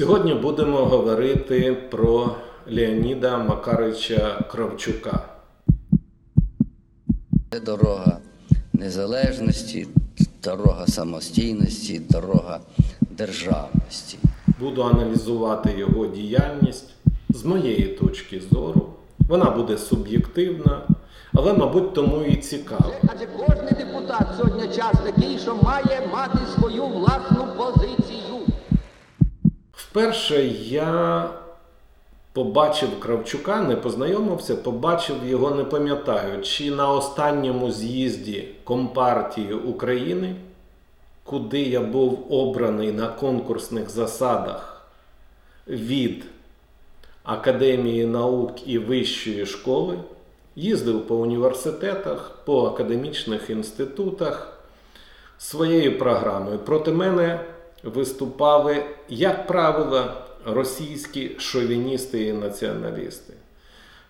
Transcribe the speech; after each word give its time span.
Сьогодні 0.00 0.34
будемо 0.34 0.76
говорити 0.76 1.76
про 1.90 2.36
Леоніда 2.70 3.38
Макарича 3.38 4.44
Кравчука. 4.50 5.22
Це 7.52 7.60
дорога 7.60 8.18
незалежності, 8.72 9.86
дорога 10.44 10.86
самостійності, 10.86 12.00
дорога 12.10 12.60
державності. 13.10 14.18
Буду 14.60 14.82
аналізувати 14.82 15.74
його 15.78 16.06
діяльність 16.06 16.90
з 17.28 17.44
моєї 17.44 17.86
точки 17.86 18.42
зору. 18.52 18.86
Вона 19.28 19.50
буде 19.50 19.78
суб'єктивна, 19.78 20.82
але, 21.34 21.52
мабуть, 21.52 21.94
тому 21.94 22.22
і 22.22 22.36
цікава. 22.36 22.92
Адже 23.02 23.26
кожен 23.26 23.66
депутат 23.78 24.26
сьогодні 24.36 24.76
час 24.76 24.96
такий, 25.04 25.38
що 25.38 25.56
має 25.56 26.08
мати 26.12 26.38
свою 26.58 26.86
власну 26.86 27.46
позицію. 27.56 28.19
Вперше 29.90 30.46
я 30.62 31.30
побачив 32.32 33.00
Кравчука, 33.00 33.60
не 33.62 33.76
познайомився, 33.76 34.56
побачив 34.56 35.16
його, 35.26 35.50
не 35.50 35.64
пам'ятаю, 35.64 36.42
чи 36.42 36.70
на 36.70 36.92
останньому 36.92 37.70
з'їзді 37.70 38.48
Компартії 38.64 39.52
України, 39.52 40.36
куди 41.24 41.62
я 41.62 41.80
був 41.80 42.26
обраний 42.32 42.92
на 42.92 43.08
конкурсних 43.08 43.90
засадах 43.90 44.86
від 45.68 46.24
Академії 47.22 48.06
наук 48.06 48.68
і 48.68 48.78
Вищої 48.78 49.46
школи, 49.46 49.98
їздив 50.56 51.06
по 51.06 51.16
університетах, 51.16 52.38
по 52.44 52.66
академічних 52.66 53.50
інститутах 53.50 54.60
своєю 55.38 55.98
програмою. 55.98 56.58
Проти 56.58 56.92
мене 56.92 57.40
виступали, 57.82 58.84
як 59.08 59.46
правило, 59.46 60.12
російські 60.44 61.30
шовіністи 61.38 62.22
і 62.22 62.32
націоналісти. 62.32 63.34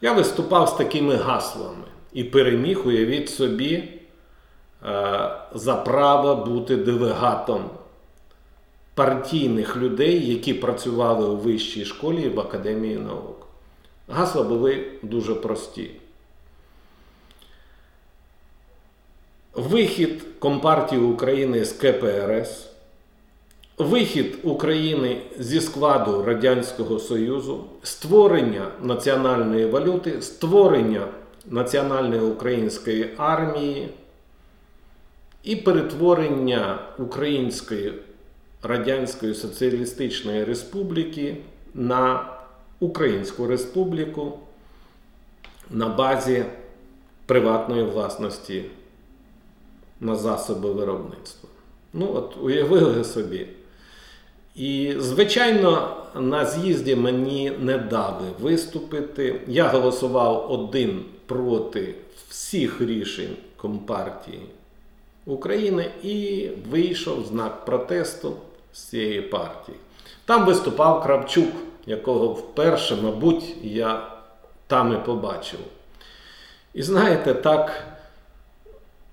Я 0.01 0.13
виступав 0.13 0.69
з 0.69 0.73
такими 0.73 1.15
гаслами 1.17 1.85
і 2.13 2.25
переміг, 2.25 2.87
уявіть 2.87 3.31
собі, 3.31 3.75
е, 3.75 3.91
за 5.55 5.75
право 5.75 6.37
бути 6.37 6.77
делегатом 6.77 7.71
партійних 8.95 9.77
людей, 9.77 10.31
які 10.31 10.55
працювали 10.55 11.27
у 11.27 11.37
вищій 11.37 11.85
школі 11.85 12.23
і 12.23 12.29
в 12.29 12.41
Академії 12.41 12.97
наук. 12.97 13.47
Гасла 14.09 14.43
були 14.43 14.93
дуже 15.03 15.35
прості. 15.35 15.91
Вихід 19.55 20.23
Компартії 20.39 21.03
України 21.03 21.65
з 21.65 21.73
КПРС, 21.73 22.70
вихід 23.81 24.39
України 24.42 25.23
зі 25.39 25.61
складу 25.61 26.23
Радянського 26.23 26.98
Союзу, 26.98 27.64
створення 27.83 28.69
національної 28.83 29.67
валюти, 29.67 30.23
створення 30.23 31.06
Національної 31.47 32.20
української 32.20 33.11
армії 33.17 33.89
і 35.42 35.56
перетворення 35.56 36.78
Української 36.98 37.92
Радянської 38.62 39.34
Соціалістичної 39.34 40.45
Республіки 40.45 41.36
на 41.75 42.25
Українську 42.81 43.47
Республіку 43.47 44.39
на 45.70 45.89
базі 45.89 46.45
приватної 47.27 47.84
власності 47.84 48.64
на 50.01 50.17
засоби 50.17 50.73
виробництва. 50.73 51.48
Ну, 51.92 52.12
от 52.14 52.36
уявили 52.42 53.05
собі. 53.05 53.47
І, 54.55 54.95
звичайно, 54.98 55.97
на 56.15 56.47
з'їзді 56.47 56.97
мені 56.97 57.52
не 57.61 57.79
дали 57.79 58.27
виступити. 58.41 59.41
Я 59.47 59.69
голосував 59.69 60.52
один 60.52 61.05
проти 61.27 61.95
всіх 62.29 62.80
рішень 62.80 63.36
Компартії 63.57 64.41
України 65.27 65.91
і 66.02 66.48
вийшов 66.70 67.27
знак 67.27 67.64
протесту 67.64 68.33
з 68.73 68.83
цієї 68.83 69.23
партії. 69.23 69.79
Там 70.24 70.47
виступав 70.47 71.03
Кравчук, 71.03 71.53
якого 71.86 72.29
вперше, 72.29 72.97
мабуть, 73.03 73.57
я 73.63 74.08
там 74.67 74.92
і 74.92 75.07
побачив. 75.07 75.61
І 76.74 76.83
знаєте, 76.83 77.35
так. 77.35 77.85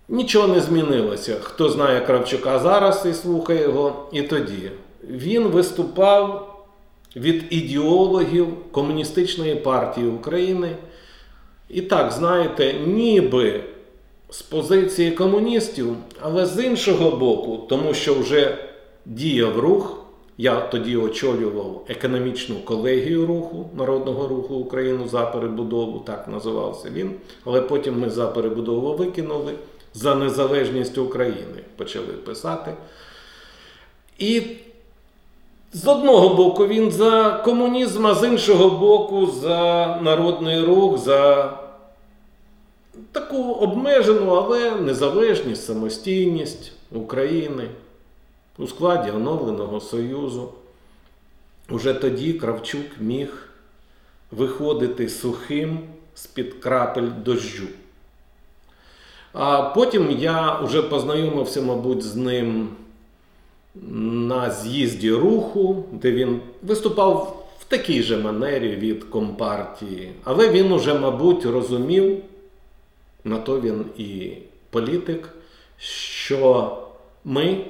Нічого 0.09 0.47
не 0.47 0.61
змінилося. 0.61 1.35
Хто 1.41 1.69
знає 1.69 2.01
Кравчука 2.01 2.59
зараз 2.59 3.05
і 3.05 3.13
слухає 3.13 3.61
його, 3.61 4.09
і 4.11 4.21
тоді. 4.21 4.71
Він 5.03 5.43
виступав 5.43 6.53
від 7.15 7.43
ідеологів 7.49 8.47
Комуністичної 8.71 9.55
партії 9.55 10.07
України. 10.07 10.75
І 11.69 11.81
так, 11.81 12.11
знаєте, 12.11 12.73
ніби 12.73 13.63
з 14.29 14.41
позиції 14.41 15.11
комуністів, 15.11 15.95
але 16.21 16.45
з 16.45 16.65
іншого 16.65 17.11
боку, 17.11 17.65
тому 17.69 17.93
що 17.93 18.15
вже 18.15 18.57
діяв 19.05 19.59
рух. 19.59 20.03
Я 20.39 20.59
тоді 20.59 20.97
очолював 20.97 21.85
економічну 21.87 22.55
колегію 22.55 23.25
руху 23.25 23.69
Народного 23.77 24.27
руху 24.27 24.55
Україну 24.55 25.07
за 25.07 25.25
перебудову, 25.25 25.99
так 25.99 26.27
називався 26.27 26.89
він. 26.89 27.11
Але 27.45 27.61
потім 27.61 27.99
ми 27.99 28.09
за 28.09 28.27
перебудову 28.27 28.93
викинули 28.93 29.53
за 29.93 30.15
незалежність 30.15 30.97
України 30.97 31.63
почали 31.75 32.13
писати. 32.13 32.73
І 34.19 34.41
з 35.73 35.87
одного 35.87 36.35
боку 36.35 36.67
він 36.67 36.91
за 36.91 37.41
комунізм, 37.45 38.07
а 38.07 38.15
з 38.15 38.27
іншого 38.27 38.69
боку, 38.69 39.27
за 39.27 39.99
народний 40.01 40.61
рух, 40.61 40.97
за 40.97 41.53
таку 43.11 43.51
обмежену, 43.51 44.33
але 44.33 44.71
незалежність, 44.71 45.65
самостійність 45.65 46.71
України 46.91 47.69
у 48.57 48.67
складі 48.67 49.11
оновленого 49.11 49.79
Союзу. 49.79 50.49
Уже 51.69 51.93
тоді 51.93 52.33
Кравчук 52.33 52.85
міг 52.99 53.49
виходити 54.31 55.09
сухим 55.09 55.79
з-під 56.15 56.53
крапель 56.53 57.09
дощу. 57.25 57.67
А 59.33 59.61
потім 59.61 60.11
я 60.11 60.59
вже 60.59 60.81
познайомився, 60.81 61.61
мабуть, 61.61 62.03
з 62.03 62.15
ним 62.15 62.69
на 63.91 64.51
з'їзді 64.51 65.11
руху, 65.11 65.83
де 65.91 66.11
він 66.11 66.39
виступав 66.63 67.43
в 67.59 67.63
такій 67.63 68.03
же 68.03 68.17
манері 68.17 68.75
від 68.75 69.03
Компартії. 69.03 70.11
Але 70.23 70.49
він 70.49 70.71
уже, 70.71 70.93
мабуть, 70.93 71.45
розумів, 71.45 72.23
на 73.23 73.37
то 73.37 73.61
він 73.61 73.85
і 73.97 74.31
політик, 74.69 75.29
що 75.79 76.77
ми, 77.25 77.65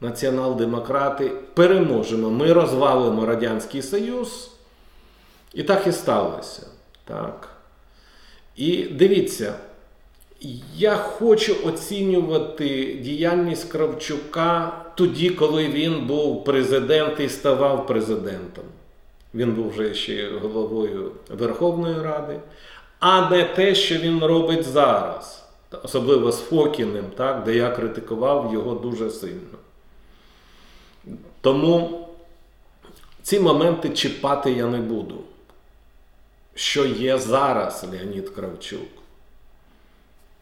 націонал-демократи, 0.00 1.30
переможемо. 1.54 2.30
Ми 2.30 2.52
розвалимо 2.52 3.26
Радянський 3.26 3.82
Союз. 3.82 4.50
І 5.54 5.62
так 5.62 5.86
і 5.86 5.92
сталося. 5.92 6.66
Так. 7.04 7.48
І 8.56 8.84
дивіться. 8.84 9.54
Я 10.76 10.96
хочу 10.96 11.56
оцінювати 11.64 12.94
діяльність 12.94 13.72
Кравчука 13.72 14.84
тоді, 14.94 15.30
коли 15.30 15.68
він 15.68 16.06
був 16.06 16.44
президент 16.44 17.20
і 17.20 17.28
ставав 17.28 17.86
президентом. 17.86 18.64
Він 19.34 19.52
був 19.52 19.70
вже 19.70 19.94
ще 19.94 20.30
головою 20.30 21.12
Верховної 21.30 22.02
Ради, 22.02 22.40
а 23.00 23.30
не 23.30 23.44
те, 23.44 23.74
що 23.74 23.96
він 23.96 24.24
робить 24.24 24.64
зараз, 24.64 25.44
особливо 25.82 26.32
з 26.32 26.40
Фокіним, 26.40 27.04
так, 27.16 27.44
де 27.44 27.56
я 27.56 27.70
критикував 27.70 28.52
його 28.52 28.74
дуже 28.74 29.10
сильно. 29.10 29.58
Тому 31.40 32.08
ці 33.22 33.40
моменти 33.40 33.88
чіпати 33.88 34.52
я 34.52 34.66
не 34.66 34.78
буду. 34.78 35.14
Що 36.54 36.86
є 36.86 37.18
зараз 37.18 37.86
Леонід 37.92 38.28
Кравчук? 38.28 38.97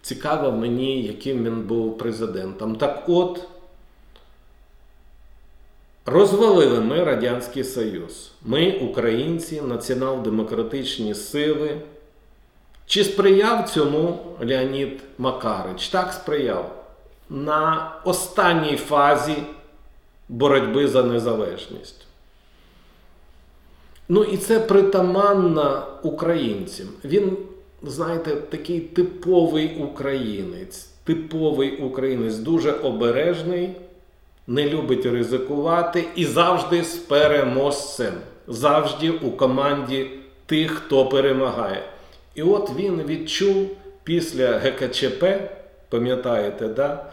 Цікаво 0.06 0.52
мені, 0.52 1.02
яким 1.02 1.44
він 1.44 1.62
був 1.62 1.98
президентом. 1.98 2.76
Так 2.76 3.04
от, 3.08 3.40
розвалили 6.04 6.80
ми 6.80 7.04
Радянський 7.04 7.64
Союз. 7.64 8.32
Ми, 8.42 8.72
українці, 8.72 9.60
націонал-демократичні 9.60 11.14
сили. 11.14 11.80
Чи 12.86 13.04
сприяв 13.04 13.70
цьому 13.70 14.18
Леонід 14.40 15.02
Макарич? 15.18 15.88
Так 15.88 16.12
сприяв. 16.12 16.84
На 17.30 17.92
останній 18.04 18.76
фазі 18.76 19.36
боротьби 20.28 20.88
за 20.88 21.02
незалежність. 21.02 22.06
Ну 24.08 24.24
і 24.24 24.36
це 24.36 24.60
притаманно 24.60 25.86
українцям. 26.02 26.86
Він 27.04 27.36
знаєте, 27.82 28.30
такий 28.30 28.80
типовий 28.80 29.76
українець, 29.80 30.88
типовий 31.04 31.76
українець, 31.76 32.36
дуже 32.36 32.72
обережний 32.72 33.70
не 34.46 34.68
любить 34.68 35.06
ризикувати 35.06 36.04
і 36.16 36.24
завжди 36.24 36.84
з 36.84 36.94
переможцем. 36.96 38.14
Завжди 38.48 39.10
у 39.10 39.30
команді 39.30 40.10
тих, 40.46 40.70
хто 40.70 41.06
перемагає. 41.06 41.82
І 42.34 42.42
от 42.42 42.70
він 42.76 43.02
відчув 43.02 43.66
після 44.04 44.58
ГКЧП, 44.58 45.24
пам'ятаєте, 45.88 46.68
да? 46.68 47.04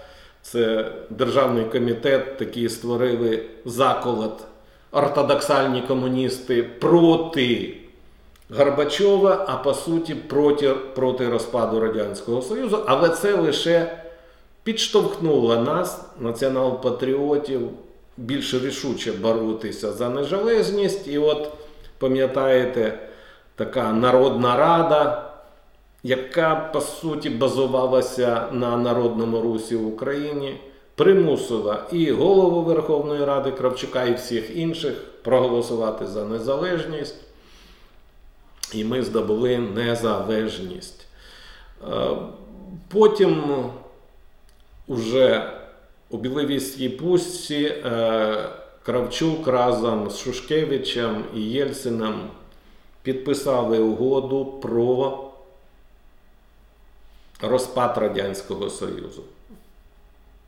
це 0.41 0.91
Державний 1.09 1.65
комітет, 1.65 2.37
такий 2.37 2.69
створили 2.69 3.43
заколот, 3.65 4.41
ортодоксальні 4.91 5.81
комуністи 5.81 6.63
проти 6.63 7.77
Горбачова, 8.57 9.45
а 9.47 9.55
по 9.55 9.73
суті 9.73 10.15
проти, 10.15 10.69
проти 10.69 11.29
розпаду 11.29 11.79
Радянського 11.79 12.41
Союзу. 12.41 12.83
Але 12.85 13.09
це 13.09 13.35
лише 13.35 13.97
підштовхнуло 14.63 15.55
нас, 15.55 16.05
націонал-патріотів, 16.21 17.61
більш 18.17 18.53
рішуче 18.53 19.11
боротися 19.11 19.91
за 19.91 20.09
незалежність. 20.09 21.07
І 21.07 21.17
от 21.17 21.49
пам'ятаєте, 21.97 22.99
така 23.55 23.93
народна 23.93 24.55
рада, 24.55 25.29
яка 26.03 26.55
по 26.73 26.81
суті 26.81 27.29
базувалася 27.29 28.47
на 28.51 28.77
народному 28.77 29.41
русі 29.41 29.75
в 29.75 29.87
Україні, 29.87 30.59
примусила 30.95 31.83
і 31.91 32.11
голову 32.11 32.61
Верховної 32.61 33.25
Ради 33.25 33.51
Кравчука, 33.51 34.03
і 34.03 34.13
всіх 34.13 34.57
інших 34.57 34.93
проголосувати 35.23 36.07
за 36.07 36.25
незалежність. 36.25 37.15
І 38.73 38.83
ми 38.83 39.03
здобули 39.03 39.57
незалежність. 39.57 41.05
Е, 41.91 42.09
Потім 42.87 43.43
уже 44.87 45.53
у 46.09 46.17
Біловіській 46.17 46.89
пустці 46.89 47.55
е, 47.55 48.49
Кравчук 48.83 49.47
разом 49.47 50.09
з 50.09 50.19
Шушкевичем 50.19 51.23
і 51.35 51.41
Єльцином 51.41 52.29
підписали 53.03 53.79
угоду 53.79 54.45
про 54.45 55.19
розпад 57.41 57.97
Радянського 57.97 58.69
Союзу. 58.69 59.23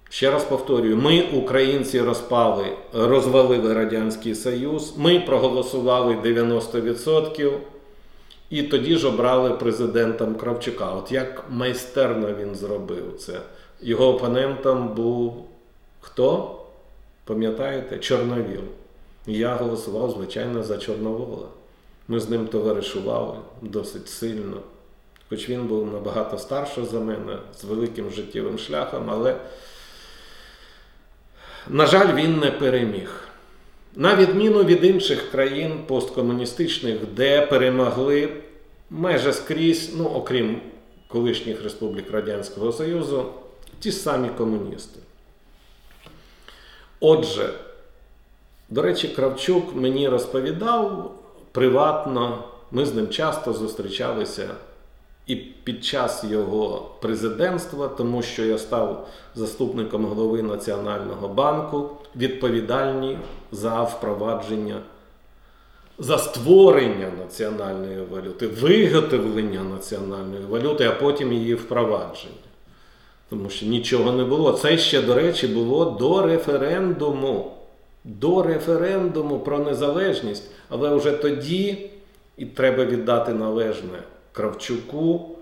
Ще 0.10 0.32
раз 0.32 0.44
повторюю, 0.44 0.98
ми, 0.98 1.22
українці, 1.22 2.02
розпали, 2.02 2.66
розвалили 2.94 3.74
Радянський 3.74 4.36
Союз, 4.36 4.94
ми 4.98 5.20
проголосували 5.20 6.16
90%. 6.16 7.58
І 8.50 8.64
тоді 8.64 8.96
ж 8.96 9.08
обрали 9.08 9.50
президентом 9.52 10.36
Кравчука. 10.36 10.92
От 10.92 11.12
як 11.12 11.44
майстерно 11.50 12.34
він 12.34 12.56
зробив 12.56 13.18
це. 13.20 13.40
Його 13.82 14.16
опонентом 14.16 14.88
був 14.88 15.46
хто? 16.00 16.60
Пам'ятаєте? 17.24 17.98
Чорновіл. 18.00 18.62
Я 19.28 19.56
голосував, 19.56 20.12
звичайно, 20.12 20.64
за 20.64 20.78
Чорновола. 20.78 21.48
Ми 22.08 22.20
з 22.20 22.30
ним 22.30 22.48
товаришували 22.48 23.36
досить 23.62 24.10
сильно. 24.10 24.62
Хоч 25.30 25.50
він 25.50 25.68
був 25.68 25.94
набагато 25.94 26.38
старший 26.38 26.86
за 26.86 27.00
мене, 27.00 27.38
з 27.58 27.64
великим 27.64 28.12
життєвим 28.12 28.58
шляхом, 28.60 29.10
але, 29.10 29.36
на 31.70 31.86
жаль, 31.86 32.16
він 32.16 32.40
не 32.40 32.52
переміг. 32.52 33.25
На 33.96 34.16
відміну 34.16 34.64
від 34.64 34.84
інших 34.84 35.32
країн 35.32 35.80
посткомуністичних, 35.88 36.98
де 37.14 37.42
перемогли 37.42 38.30
майже 38.90 39.34
скрізь, 39.34 39.92
ну 39.98 40.06
окрім 40.06 40.62
колишніх 41.08 41.64
республік 41.64 42.12
Радянського 42.12 42.72
Союзу, 42.72 43.26
ті 43.80 43.92
самі 43.92 44.30
комуністи. 44.30 45.00
Отже, 47.00 47.50
до 48.70 48.82
речі, 48.82 49.08
Кравчук 49.08 49.76
мені 49.76 50.10
розповідав 50.10 51.12
приватно, 51.52 52.44
ми 52.72 52.86
з 52.86 52.94
ним 52.94 53.10
часто 53.10 53.54
зустрічалися 53.54 54.50
і 55.28 55.36
під 55.36 55.86
час 55.86 56.24
його 56.24 56.90
президентства, 57.02 57.88
тому 57.88 58.22
що 58.22 58.46
я 58.46 58.58
став 58.58 59.08
заступником 59.36 60.06
голови 60.06 60.42
Національного 60.42 61.28
банку, 61.28 61.90
відповідальний 62.16 63.18
за 63.52 63.82
впровадження, 63.82 64.82
за 66.00 66.18
створення 66.18 67.12
національної 67.20 68.02
валюти, 68.12 68.48
виготовлення 68.48 69.64
національної 69.64 70.46
валюти, 70.50 70.86
а 70.86 70.92
потім 70.92 71.34
її 71.34 71.56
впровадження. 71.56 72.36
Тому 73.30 73.50
що 73.50 73.66
нічого 73.66 74.12
не 74.12 74.24
було. 74.24 74.52
Це 74.52 74.78
ще, 74.78 75.02
до 75.02 75.14
речі, 75.14 75.48
було 75.48 75.86
до 75.86 76.22
референдуму. 76.22 77.52
До 78.04 78.44
референдуму 78.44 79.40
про 79.40 79.60
незалежність. 79.60 80.44
Але 80.70 80.96
вже 80.96 81.12
тоді, 81.12 81.90
і 82.38 82.46
треба 82.46 82.86
віддати 82.86 83.34
належне 83.34 84.00
Кравчуку. 84.36 85.38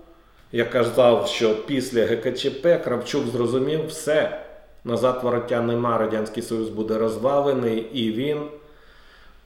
Я 0.52 0.64
казав, 0.64 1.28
що 1.28 1.66
після 1.66 2.06
ГКЧП 2.06 2.66
Кравчук 2.84 3.26
зрозумів 3.26 3.86
все. 3.86 4.40
Назад 4.84 5.20
вороття 5.22 5.60
нема, 5.60 5.98
Радянський 5.98 6.42
Союз 6.42 6.68
буде 6.68 6.98
розвалений, 6.98 7.78
і 7.92 8.12
він, 8.12 8.42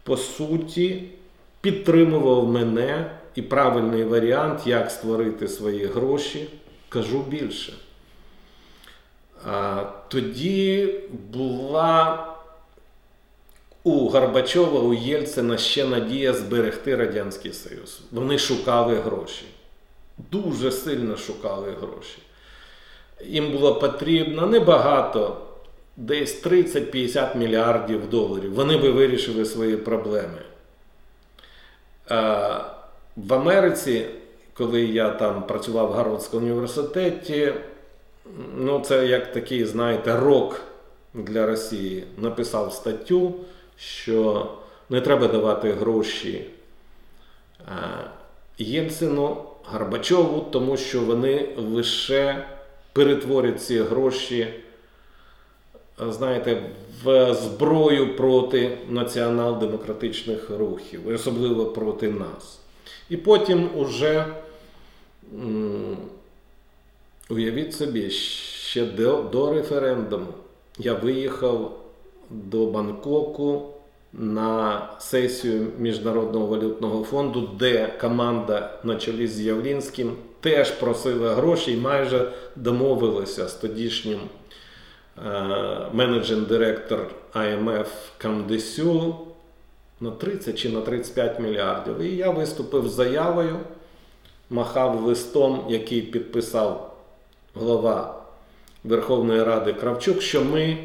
по 0.03 0.17
суті, 0.17 1.09
підтримував 1.61 2.49
мене 2.49 3.11
і 3.35 3.43
правильний 3.43 4.05
варіант, 4.05 4.61
як 4.67 4.91
створити 4.91 5.49
свої 5.49 5.87
гроші. 5.87 6.49
Кажу 6.89 7.23
більше. 7.23 7.73
Тоді 10.09 10.95
була 11.33 12.27
у 13.89 14.09
Горбачова, 14.09 14.81
у 14.81 14.95
Єльцина 14.95 15.59
ще 15.59 15.85
надія 15.85 16.33
зберегти 16.33 16.97
Радянський 16.97 17.53
Союз. 17.53 18.01
Вони 18.13 18.39
шукали 18.39 18.95
гроші. 18.95 19.45
Дуже 20.31 20.71
сильно 20.71 21.17
шукали 21.17 21.75
гроші. 21.81 22.19
Їм 23.25 23.53
було 23.53 23.75
потрібно 23.75 24.47
небагато, 24.47 25.37
десь 25.97 26.45
30-50 26.45 27.37
мільярдів 27.37 28.11
доларів. 28.11 28.55
Вони 28.55 28.77
би 28.77 28.91
вирішили 28.91 29.45
свої 29.45 29.77
проблеми. 29.77 30.43
В 33.17 33.35
Америці, 33.35 34.07
коли 34.55 34.85
я 34.85 35.11
там 35.11 35.47
працював 35.47 35.89
в 35.89 35.93
Гарвардському 35.93 36.47
університеті, 36.47 37.53
ну 38.57 38.81
це 38.81 39.07
як 39.07 39.33
такий, 39.33 39.65
знаєте, 39.65 40.17
рок 40.17 40.61
для 41.15 41.47
Росії. 41.47 42.05
Написав 42.17 42.73
статтю, 42.73 43.35
що 43.79 44.47
не 44.91 45.01
треба 45.01 45.29
давати 45.29 45.73
гроші 45.73 46.45
а, 47.67 47.73
Єльцину, 48.59 49.37
Горбачову, 49.65 50.47
тому 50.51 50.77
що 50.77 51.01
вони 51.01 51.49
лише 51.57 52.47
перетворять 52.93 53.63
ці 53.63 53.79
гроші, 53.79 54.55
знаєте, 55.99 56.63
в 57.05 57.35
зброю 57.35 58.17
проти 58.17 58.79
націонал-демократичних 58.89 60.51
рухів, 60.51 61.09
особливо 61.09 61.67
проти 61.67 62.09
нас. 62.09 62.59
І 63.09 63.17
потім 63.17 63.71
уже. 63.75 64.27
Уявіть 67.31 67.75
собі, 67.75 68.11
ще 68.11 68.87
до, 68.87 69.23
до 69.23 69.53
референдуму 69.53 70.27
я 70.79 70.95
виїхав 70.95 71.88
до 72.31 72.67
Бангкоку 72.67 73.63
на 74.13 74.89
сесію 74.99 75.67
Міжнародного 75.79 76.47
валютного 76.47 77.05
фонду, 77.05 77.51
де 77.59 77.93
команда 78.01 78.71
на 78.85 78.97
чолі 78.97 79.27
з 79.27 79.41
Явлінським 79.41 80.17
теж 80.41 80.71
просила 80.71 81.35
гроші 81.35 81.73
і 81.73 81.77
майже 81.77 82.33
домовилася 82.57 83.49
з 83.49 83.55
тодішнім 83.55 84.21
е, 84.21 85.31
менеджер-директор 85.93 87.11
IMF 87.35 87.87
Камдесю 88.19 89.17
на 90.01 90.11
30 90.11 90.59
чи 90.59 90.69
на 90.69 90.81
35 90.81 91.41
мільярдів. 91.41 91.99
І 91.99 92.17
я 92.17 92.31
виступив 92.31 92.89
з 92.89 92.93
заявою, 92.93 93.57
махав 94.51 95.05
листом, 95.05 95.65
який 95.69 96.03
підписав 96.03 96.95
голова 97.55 98.15
Верховної 98.85 99.43
Ради 99.43 99.73
Кравчук, 99.73 100.23
що 100.23 100.45
ми 100.45 100.79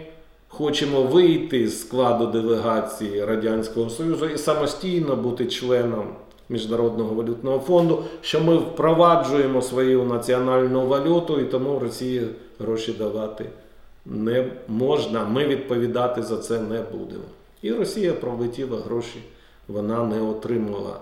хочемо 0.58 1.02
вийти 1.02 1.68
з 1.68 1.82
складу 1.82 2.28
делегації 2.28 3.26
Радянського 3.26 3.90
Союзу 3.90 4.26
і 4.26 4.38
самостійно 4.38 5.16
бути 5.16 5.46
членом 5.46 6.08
Міжнародного 6.50 7.16
валютного 7.16 7.60
фонду, 7.60 8.04
що 8.22 8.42
ми 8.42 8.58
впроваджуємо 8.58 9.62
свою 9.62 10.04
національну 10.04 10.88
валюту 10.88 11.40
і 11.40 11.46
тому 11.46 11.80
Росії 11.80 12.28
гроші 12.60 12.94
давати 12.94 13.46
не 14.06 14.52
можна. 14.68 15.26
Ми 15.26 15.46
відповідати 15.46 16.24
за 16.24 16.38
це 16.38 16.60
не 16.60 16.82
будемо. 16.82 17.24
І 17.62 17.72
Росія 17.72 18.14
пролетіла 18.14 18.78
гроші, 18.80 19.24
вона 19.68 20.04
не 20.04 20.22
отримала. 20.22 21.00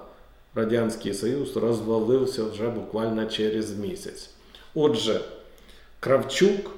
Радянський 0.55 1.13
Союз 1.13 1.58
розвалився 1.58 2.43
вже 2.43 2.70
буквально 2.70 3.25
через 3.25 3.79
місяць. 3.79 4.29
Отже, 4.75 5.22
Кравчук, 6.00 6.72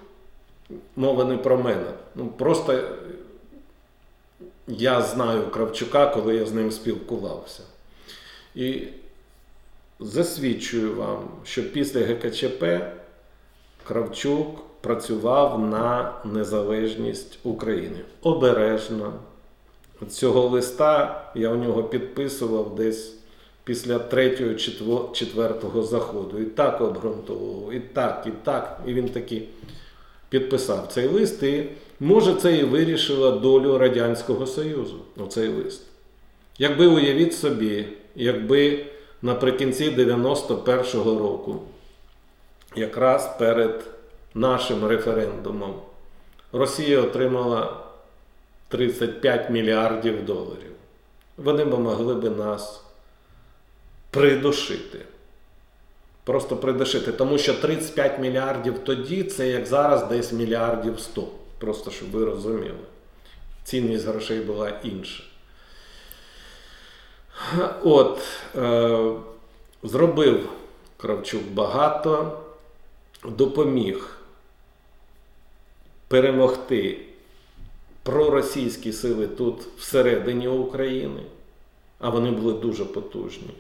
мова 0.96 1.26
не 1.26 1.38
про 1.38 1.58
мене. 1.58 1.92
Ну, 2.16 2.28
просто 2.28 2.80
я 4.68 5.02
знаю 5.02 5.48
Кравчука, 5.52 6.08
коли 6.08 6.36
я 6.36 6.46
з 6.46 6.54
ним 6.54 6.72
спілкувався. 6.72 7.64
І 8.56 8.84
засвідчую 10.00 10.96
вам, 10.96 11.28
що 11.44 11.72
після 11.72 12.02
ГКЧП 12.02 12.64
Кравчук 13.84 14.64
працював 14.82 15.60
на 15.60 16.14
незалежність 16.26 17.40
України. 17.44 18.00
Обережно. 18.22 19.14
Цього 20.10 20.48
листа 20.48 21.24
я 21.36 21.50
у 21.50 21.56
нього 21.56 21.84
підписував 21.84 22.76
десь 22.76 23.16
після 23.64 24.00
третього, 24.00 24.54
четвертого 25.14 25.84
заходу. 25.84 26.40
І 26.40 26.46
так 26.46 26.82
обґрунтовував, 26.82 27.74
і 27.74 27.80
так, 27.80 28.24
і 28.28 28.32
так. 28.44 28.80
І 28.88 28.94
він 28.94 29.10
таки 29.10 29.44
підписав 30.34 30.88
цей 30.88 31.08
лист. 31.08 31.44
І 31.44 31.70
може 32.00 32.34
це 32.34 32.58
і 32.58 32.64
вирішило 32.64 33.32
долю 33.32 33.78
Радянського 33.78 34.48
Союзу, 34.48 35.00
оцей 35.18 35.48
лист. 35.48 35.82
Якби 36.58 36.88
уявіть 36.88 37.34
собі, 37.34 37.86
якби 38.16 38.86
наприкінці 39.22 39.92
91-го 39.92 41.20
року, 41.20 41.62
якраз 42.76 43.36
перед 43.40 43.84
нашим 44.34 44.86
референдумом, 44.86 45.74
Росія 46.52 47.02
отримала 47.02 47.78
35 48.68 49.50
мільярдів 49.50 50.26
доларів. 50.26 50.72
Вони 51.38 51.66
б 51.66 51.80
могли 51.80 52.16
б 52.16 52.38
нас 52.38 52.84
придушити. 54.10 55.00
Просто 56.24 56.58
придушити. 56.58 57.12
Тому 57.12 57.38
що 57.38 57.54
35 57.54 58.20
мільярдів 58.20 58.80
тоді 58.80 59.24
це 59.24 59.50
як 59.50 59.66
зараз 59.66 60.08
десь 60.08 60.32
мільярдів 60.32 61.00
100. 61.00 61.28
Просто 61.58 61.92
щоб 61.92 62.12
ви 62.12 62.26
розуміли. 62.26 62.84
Цінність 63.64 64.06
грошей 64.06 64.40
була 64.40 64.80
інша. 64.84 65.24
От, 67.84 68.22
е, 68.56 69.12
зробив 69.84 70.50
Кравчук 70.98 71.44
багато, 71.44 72.42
допоміг 73.24 74.18
перемогти 76.08 77.00
проросійські 78.04 78.94
сили 78.94 79.28
тут 79.28 79.62
всередині 79.78 80.48
України, 80.48 81.22
а 82.00 82.10
вони 82.10 82.32
були 82.32 82.54
дуже 82.54 82.86
потужні. 82.86 83.54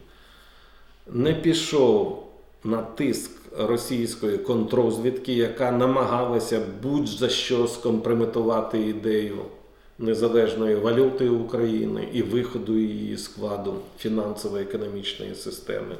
Не 1.07 1.33
пішов 1.33 2.27
на 2.63 2.81
тиск 2.81 3.31
російської 3.57 4.37
контрозвідки, 4.37 5.33
яка 5.33 5.71
намагалася 5.71 6.61
будь-за 6.83 7.29
що 7.29 7.67
скомпрометувати 7.67 8.79
ідею 8.79 9.37
незалежної 9.99 10.75
валюти 10.75 11.29
України 11.29 12.07
і 12.13 12.21
виходу 12.21 12.77
її 12.77 13.17
складу 13.17 13.75
фінансово-економічної 13.97 15.35
системи. 15.35 15.95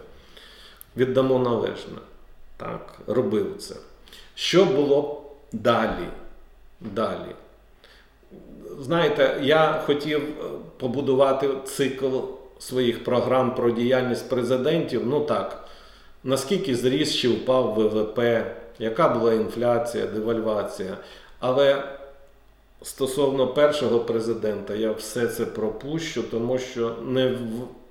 Віддамо 0.98 1.40
належне. 1.40 1.98
Так, 2.58 3.00
робив 3.08 3.56
це. 3.60 3.76
Що 4.36 4.66
було 4.66 5.22
далі? 5.52 6.08
Далі. 6.82 7.36
Знаєте, 8.80 9.40
я 9.44 9.84
хотів 9.86 10.22
е, 10.22 10.44
побудувати 10.78 11.50
цикл 11.66 12.18
своїх 12.60 13.04
програм 13.04 13.56
про 13.56 13.72
діяльність 13.72 14.30
президентів. 14.30 15.02
Ну 15.06 15.20
так, 15.20 15.63
наскільки 16.24 16.76
зріс 16.76 17.16
чи 17.16 17.30
впав 17.30 17.74
ВВП, 17.74 18.20
яка 18.80 19.10
була 19.10 19.34
інфляція, 19.34 20.06
девальвація. 20.06 20.98
Але 21.40 21.84
стосовно 22.82 23.48
першого 23.48 24.00
президента 24.00 24.76
я 24.76 24.92
все 24.92 25.28
це 25.28 25.46
пропущу, 25.46 26.24
тому 26.24 26.58
що 26.58 26.96
не 27.06 27.38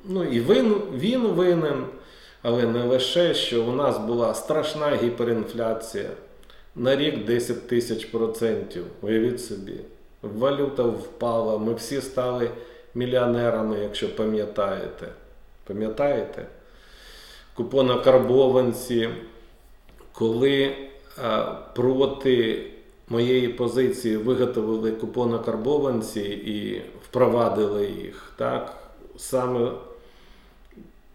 ну, 0.04 0.24
і 0.24 0.40
він, 0.40 0.74
він 0.94 1.20
винен, 1.20 1.84
але 2.42 2.66
не 2.66 2.84
лише, 2.84 3.34
що 3.34 3.64
у 3.64 3.72
нас 3.72 3.98
була 3.98 4.34
страшна 4.34 4.96
гіперінфляція. 4.96 6.10
На 6.76 6.96
рік 6.96 7.24
10 7.24 7.68
тисяч 7.68 8.04
процентів. 8.04 8.84
Уявіть 9.02 9.44
собі. 9.44 9.80
Валюта 10.22 10.82
впала, 10.82 11.58
ми 11.58 11.74
всі 11.74 12.00
стали 12.00 12.50
мільйонерами, 12.94 13.78
якщо 13.82 14.16
пам'ятаєте. 14.16 15.08
Пам'ятаєте? 15.64 16.46
Купонокарбованці, 17.54 19.08
коли 20.12 20.62
е, 20.62 20.74
проти 21.74 22.66
моєї 23.08 23.48
позиції 23.48 24.16
виготовили 24.16 24.92
купонокарбованці 24.92 26.20
і 26.20 26.82
впровадили 27.04 27.86
їх, 27.86 28.32
так? 28.36 28.76
Саме 29.16 29.70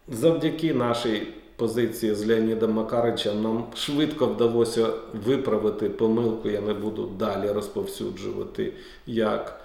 завдяки 0.07 0.73
нашій 0.73 1.27
позиції 1.55 2.15
з 2.15 2.25
Леонідом 2.25 2.71
Макаричем 2.71 3.43
нам 3.43 3.65
швидко 3.75 4.25
вдалося 4.25 4.87
виправити 5.25 5.89
помилку. 5.89 6.49
Я 6.49 6.61
не 6.61 6.73
буду 6.73 7.11
далі 7.19 7.51
розповсюджувати, 7.51 8.73
як, 9.07 9.61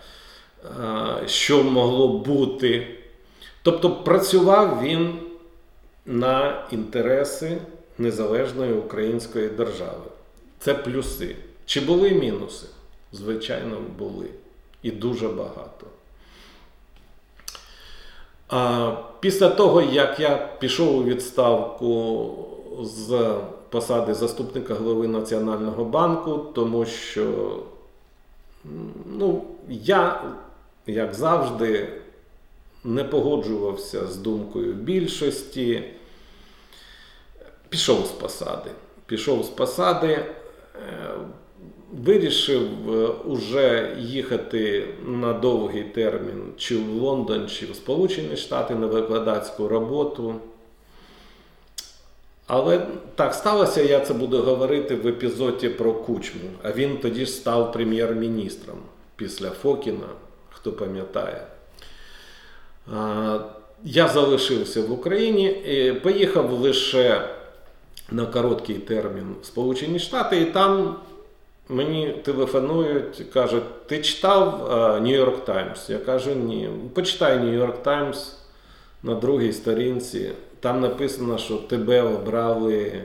е, 0.64 1.28
що 1.28 1.64
могло 1.64 2.08
бути. 2.08 2.86
Тобто 3.62 3.90
працював 3.90 4.80
він 4.82 5.14
на 6.06 6.64
інтереси 6.70 7.58
незалежної 7.98 8.72
української 8.72 9.48
держави. 9.48 10.10
Це 10.58 10.74
плюси. 10.74 11.36
Чи 11.66 11.80
були 11.80 12.10
мінуси? 12.10 12.66
Звичайно, 13.12 13.76
були. 13.98 14.26
І 14.82 14.90
дуже 14.90 15.28
багато. 15.28 15.86
А 18.48 18.92
після 19.20 19.48
того, 19.48 19.82
як 19.82 20.20
я 20.20 20.48
пішов 20.58 20.96
у 20.96 21.04
відставку 21.04 22.30
з 22.82 23.34
посади 23.68 24.14
заступника 24.14 24.74
голови 24.74 25.08
Національного 25.08 25.84
банку, 25.84 26.46
тому 26.54 26.86
що 26.86 27.58
ну, 29.06 29.44
я, 29.68 30.22
як 30.86 31.14
завжди, 31.14 31.88
не 32.84 33.04
погоджувався 33.04 34.06
з 34.06 34.16
думкою 34.16 34.72
більшості, 34.72 35.84
пішов 37.68 38.06
з 38.06 38.10
посади. 38.10 38.70
Пішов 39.06 39.44
з 39.44 39.48
посади, 39.48 40.08
е, 40.08 40.26
вирішив 41.92 42.94
е, 42.94 43.06
уже 43.24 43.96
їхати 44.00 44.88
на 45.06 45.32
довгий 45.32 45.84
термін 45.84 46.52
чи 46.56 46.76
в 46.76 46.88
Лондон, 46.88 47.48
чи 47.48 47.66
в 47.66 47.74
Сполучені 47.74 48.36
Штати 48.36 48.74
на 48.74 48.86
викладацьку 48.86 49.68
роботу. 49.68 50.34
Але 52.46 52.86
так 53.14 53.34
сталося, 53.34 53.82
я 53.82 54.00
це 54.00 54.14
буду 54.14 54.42
говорити 54.42 54.94
в 54.94 55.06
епізоді 55.06 55.68
про 55.68 55.92
Кучму. 55.92 56.50
А 56.62 56.72
він 56.72 56.98
тоді 56.98 57.26
ж 57.26 57.32
став 57.32 57.72
прем'єр-міністром 57.72 58.78
після 59.16 59.50
Фокіна, 59.50 60.08
хто 60.50 60.72
пам'ятає. 60.72 61.46
Я 63.84 64.08
залишився 64.08 64.82
в 64.82 64.92
Україні 64.92 65.44
і 65.46 65.92
поїхав 65.92 66.52
лише 66.52 67.28
на 68.10 68.26
короткий 68.26 68.74
термін 68.74 69.34
в 69.42 69.46
Сполучені 69.46 69.98
Штати, 69.98 70.40
і 70.40 70.44
там 70.44 70.96
мені 71.68 72.14
телефонують, 72.24 73.24
кажуть, 73.32 73.86
ти 73.86 74.02
читав 74.02 74.68
Нью-Йорк 75.02 75.44
Таймс? 75.44 75.90
Я 75.90 75.98
кажу, 75.98 76.34
ні. 76.34 76.68
Почитай 76.94 77.38
Нью-Йорк 77.38 77.82
Таймс 77.82 78.36
на 79.02 79.14
другій 79.14 79.52
сторінці. 79.52 80.30
Там 80.60 80.80
написано, 80.80 81.38
що 81.38 81.56
тебе 81.56 82.02
обрали 82.02 83.02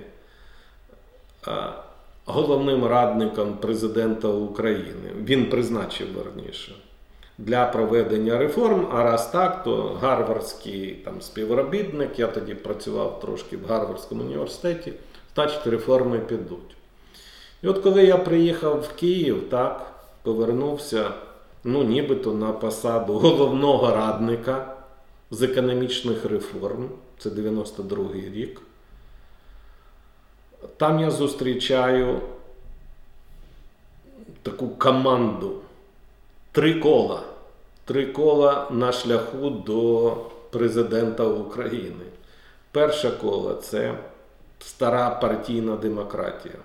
головним 2.26 2.86
радником 2.86 3.58
президента 3.58 4.28
України. 4.28 5.12
Він 5.24 5.50
призначив 5.50 6.08
верніше. 6.14 6.76
Для 7.38 7.66
проведення 7.66 8.38
реформ, 8.38 8.88
а 8.92 9.04
раз 9.04 9.32
так, 9.32 9.64
то 9.64 9.98
гарвардський 10.02 10.92
там, 11.06 11.22
співробітник, 11.22 12.20
я 12.20 12.28
тоді 12.28 12.56
працював 12.56 13.20
трошки 13.20 13.58
в 13.58 13.66
Гарвардському 13.68 14.24
університеті, 14.24 14.94
значить 15.36 15.68
реформи 15.68 16.20
підуть. 16.20 16.76
І 17.62 17.68
от 17.68 17.78
коли 17.78 18.06
я 18.06 18.18
приїхав 18.18 18.82
в 18.82 18.94
Київ, 18.94 19.50
так, 19.50 19.92
повернувся, 20.22 21.12
ну, 21.64 21.84
нібито 21.84 22.34
на 22.34 22.52
посаду 22.52 23.14
головного 23.14 23.96
радника 23.96 24.76
з 25.32 25.42
економічних 25.42 26.26
реформ, 26.26 26.90
це 27.18 27.30
92-й 27.30 28.30
рік. 28.30 28.62
Там 30.78 31.00
я 31.00 31.12
зустрічаю 31.12 32.20
таку 34.44 34.68
команду. 34.68 35.62
Три 36.58 36.74
кола. 36.74 37.24
Три 37.86 38.06
кола 38.06 38.68
на 38.72 38.92
шляху 38.92 39.50
до 39.50 40.18
президента 40.50 41.24
України. 41.24 42.06
Перше 42.72 43.12
коло 43.22 43.54
це 43.54 43.94
стара 44.60 45.10
партійна 45.10 45.76
демократія. 45.76 46.56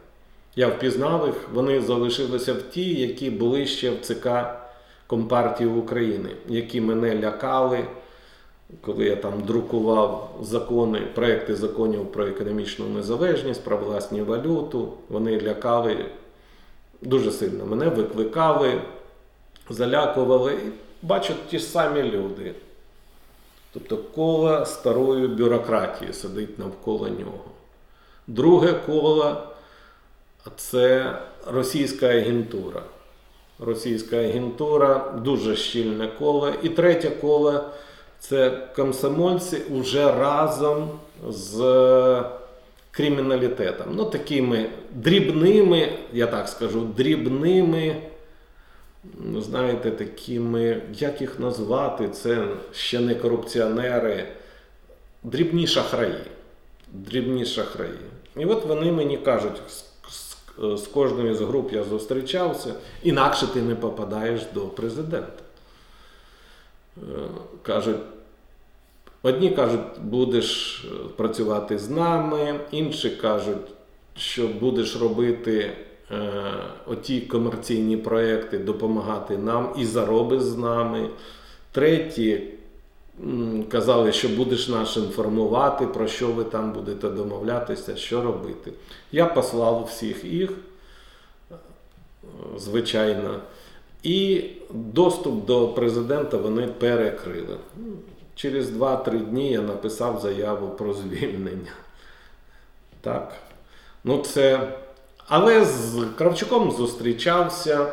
Я 0.57 0.69
впізнав 0.69 1.27
їх, 1.27 1.35
вони 1.55 1.81
залишилися 1.81 2.53
в 2.53 2.63
ті, 2.63 2.95
які 2.95 3.31
були 3.31 3.67
ще 3.67 3.91
в 3.91 4.01
ЦК 4.01 4.29
Компартії 5.07 5.71
України, 5.71 6.31
які 6.49 6.81
мене 6.81 7.21
лякали, 7.21 7.85
коли 8.81 9.05
я 9.05 9.17
там 9.17 9.41
друкував 9.47 10.39
закони, 10.43 11.01
проекти 11.15 11.57
законів 11.57 12.13
про 12.13 12.27
економічну 12.27 12.89
незалежність, 12.89 13.65
про 13.65 13.77
власну 13.77 14.25
валюту. 14.25 14.93
Вони 15.09 15.41
лякали 15.41 16.05
дуже 17.03 17.31
сильно. 17.31 17.67
Мене 17.67 17.89
викликали, 17.89 18.81
залякували. 19.71 20.53
І 20.53 20.71
бачу 21.03 21.35
ті 21.51 21.59
самі 21.59 22.03
люди. 22.03 22.55
Тобто 23.73 23.97
коло 23.97 24.67
старої 24.67 25.29
бюрократії 25.29 26.13
сидить 26.13 26.59
навколо 26.59 27.09
нього. 27.09 27.45
Друге 28.27 28.73
коло 28.87 29.37
це 30.57 31.17
російська 31.47 32.07
агентура. 32.07 32.83
Російська 33.59 34.17
агентура 34.17 35.15
дуже 35.25 35.57
щільне 35.57 36.09
коло. 36.19 36.53
І 36.63 36.69
третє 36.69 37.11
коло 37.11 37.65
це 38.19 38.51
комсомольці 38.77 39.59
уже 39.71 40.13
разом 40.13 40.91
з 41.29 41.59
криміналітетом. 42.91 43.87
Ну, 43.95 44.05
такими 44.05 44.67
дрібними, 44.91 45.93
я 46.13 46.27
так 46.27 46.49
скажу, 46.49 46.81
дрібними, 46.81 47.97
ну, 49.05 49.41
знаєте, 49.41 49.91
такими, 49.91 50.83
як 50.95 51.21
їх 51.21 51.41
назвати, 51.41 52.09
це 52.09 52.49
ще 52.73 53.01
не 53.01 53.15
корупціонери, 53.15 54.29
дрібні 55.23 55.67
шахраї. 55.67 56.25
Дрібні 56.93 57.47
шахраї. 57.47 57.99
І 58.37 58.45
от 58.45 58.67
вони 58.67 58.93
мені 58.93 59.19
кажуть, 59.19 59.63
з, 60.77 60.87
кожною 60.87 61.35
з 61.35 61.41
груп 61.41 61.73
я 61.73 61.85
зустрічався, 61.85 62.75
інакше 63.03 63.47
ти 63.47 63.63
не 63.63 63.75
попадаєш 63.75 64.43
до 64.55 64.61
президента. 64.61 65.43
Е, 66.97 67.03
Кажуть, 67.63 68.01
одні 69.23 69.51
кажуть, 69.51 70.01
будеш 70.01 70.81
е, 70.85 70.89
працювати 71.17 71.79
з 71.79 71.91
нами, 71.91 72.61
інші 72.71 73.11
кажуть, 73.11 73.67
що 74.17 74.49
будеш 74.49 74.97
робити 74.97 75.73
оті 76.87 77.21
комерційні 77.21 77.97
проекти, 77.97 78.59
допомагати 78.59 79.39
нам 79.39 79.75
і 79.79 79.85
заробиш 79.87 80.43
з 80.43 80.57
нами. 80.57 81.09
Треті 81.73 82.43
казали, 83.69 84.13
що 84.13 84.29
будеш 84.29 84.69
нас 84.69 84.97
інформувати, 84.97 85.87
про 85.87 86.07
що 86.09 86.29
ви 86.29 86.45
там 86.45 86.73
будете 86.73 87.09
домовлятися, 87.09 87.97
що 87.97 88.23
робити. 88.23 88.73
Я 89.13 89.27
послав 89.27 89.85
всіх 89.85 90.25
їх, 90.25 90.51
е, 91.51 91.55
звичайно. 92.57 93.41
І 94.03 94.45
доступ 94.71 95.47
до 95.47 95.69
президента 95.69 96.37
вони 96.37 96.67
перекрили. 96.67 97.57
Через 98.35 98.71
2-3 98.71 99.19
дні 99.19 99.53
я 99.53 99.61
написав 99.61 100.21
заяву 100.21 100.69
про 100.69 100.95
звільнення. 100.95 101.73
Так. 103.01 103.33
Ну, 104.05 104.19
це... 104.19 104.69
Але 105.29 105.65
з 105.65 106.05
Кравчуком 106.19 106.71
зустрічався. 106.71 107.93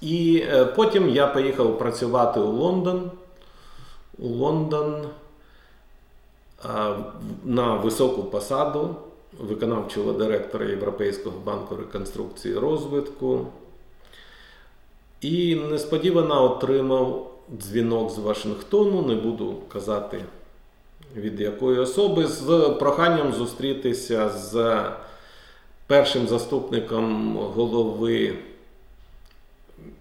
І 0.00 0.44
е, 0.48 0.64
потім 0.64 1.08
я 1.08 1.26
поїхав 1.26 1.78
працювати 1.78 2.40
у 2.40 2.50
Лондон. 2.50 3.10
У 4.18 4.28
Лондон 4.28 5.06
на 7.44 7.74
високу 7.74 8.22
посаду 8.22 8.96
виконавчого 9.38 10.12
директора 10.12 10.66
Європейського 10.66 11.36
банку 11.44 11.76
реконструкції 11.76 12.54
і 12.54 12.58
розвитку. 12.58 13.46
І 15.20 15.54
несподівано 15.54 16.44
отримав 16.44 17.30
дзвінок 17.60 18.10
з 18.10 18.18
Вашингтону, 18.18 19.02
не 19.02 19.14
буду 19.14 19.54
казати 19.72 20.24
від 21.16 21.40
якої 21.40 21.78
особи, 21.78 22.26
з 22.26 22.70
проханням 22.78 23.32
зустрітися 23.32 24.28
з 24.28 24.82
першим 25.90 26.28
заступником 26.28 27.36
голови 27.36 28.34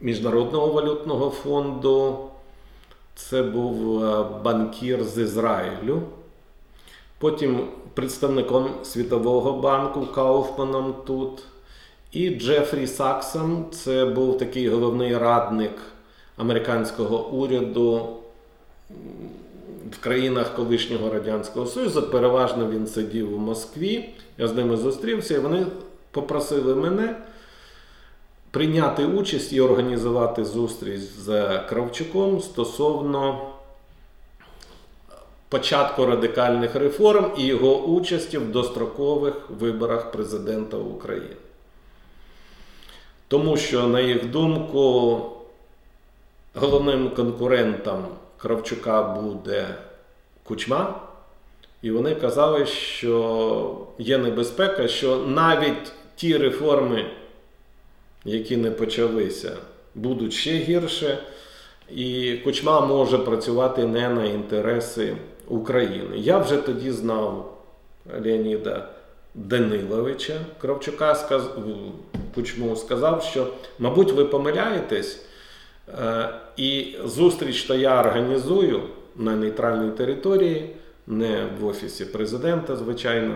Міжнародного 0.02 0.68
валютного 0.68 1.30
фонду. 1.30 2.18
Це 3.16 3.44
був 3.44 4.04
е, 4.04 4.26
банкір 4.44 5.04
з 5.04 5.18
Ізраїлю. 5.18 6.02
Потім 7.18 7.68
представником 7.94 8.70
Світового 8.84 9.54
банку 9.54 10.06
Кауфманом 10.06 10.96
тут. 11.08 11.44
І 12.12 12.30
Джефрі 12.30 12.88
Саксон, 12.88 13.66
це 13.72 14.06
був 14.06 14.38
такий 14.38 14.70
головний 14.70 15.18
радник 15.18 15.74
американського 16.38 17.28
уряду 17.28 18.10
в 19.92 20.00
країнах 20.00 20.56
колишнього 20.56 21.10
Радянського 21.10 21.66
Союзу. 21.66 22.02
Переважно 22.02 22.70
він 22.70 22.88
сидів 22.88 23.36
у 23.36 23.38
Москві. 23.38 24.10
Я 24.38 24.48
з 24.48 24.56
ними 24.56 24.78
зустрівся, 24.78 25.36
і 25.36 25.40
вони 25.40 25.66
попросили 26.12 26.76
мене 26.76 27.16
прийняти 28.52 29.06
участь 29.06 29.54
і 29.54 29.62
організувати 29.62 30.46
зустріч 30.46 31.02
з 31.02 31.60
Кравчуком 31.70 32.42
стосовно 32.42 33.50
початку 35.50 36.06
радикальних 36.06 36.76
реформ 36.76 37.32
і 37.38 37.46
його 37.46 37.84
участі 37.84 38.38
в 38.38 38.52
дострокових 38.52 39.50
виборах 39.50 40.12
президента 40.12 40.78
України. 40.78 41.36
Тому 43.28 43.58
що, 43.58 43.88
на 43.88 44.00
їх 44.00 44.30
думку, 44.30 45.22
головним 46.56 47.10
конкурентом 47.10 48.06
Кравчука 48.42 49.04
буде 49.04 49.68
Кучма. 50.44 51.02
І 51.82 51.92
вони 51.92 52.16
казали, 52.16 52.66
що 52.66 53.88
є 53.98 54.18
небезпека, 54.18 54.88
що 54.88 55.18
навіть 55.18 55.92
ті 56.16 56.38
реформи, 56.38 57.06
які 58.26 58.58
не 58.58 58.72
почалися, 58.72 59.58
будуть 59.96 60.34
ще 60.34 60.52
гірше, 60.52 61.18
і 61.90 62.38
Кучма 62.44 62.82
може 62.82 63.18
працювати 63.18 63.88
не 63.88 64.10
на 64.10 64.26
інтереси 64.26 65.18
України. 65.48 66.18
Я 66.18 66.38
вже 66.38 66.58
тоді 66.58 66.92
знав 66.92 67.58
Леоніда 68.24 68.90
Даниловича 69.36 70.34
Кравчука, 70.62 71.16
сказ... 71.16 71.44
Кучму 72.36 72.76
сказав, 72.76 73.24
що, 73.24 73.48
мабуть, 73.80 74.12
ви 74.12 74.26
помиляєтесь, 74.26 75.26
і 76.58 76.96
зустріч 77.06 77.64
то 77.64 77.76
я 77.76 78.00
організую 78.00 78.82
на 79.16 79.36
нейтральній 79.36 79.92
території, 79.92 80.70
не 81.08 81.46
в 81.60 81.66
офісі 81.66 82.06
президента, 82.06 82.76
звичайно. 82.76 83.36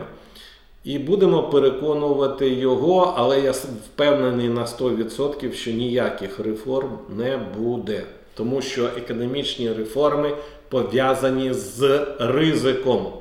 І 0.83 0.99
будемо 0.99 1.43
переконувати 1.43 2.49
його, 2.49 3.13
але 3.17 3.41
я 3.41 3.51
впевнений 3.51 4.49
на 4.49 4.65
100%, 4.65 5.53
що 5.53 5.71
ніяких 5.71 6.39
реформ 6.39 6.99
не 7.09 7.37
буде. 7.37 8.03
Тому 8.33 8.61
що 8.61 8.85
економічні 8.85 9.73
реформи 9.73 10.37
пов'язані 10.69 11.53
з 11.53 12.07
ризиком. 12.19 13.13